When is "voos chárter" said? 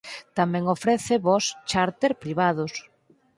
1.25-2.11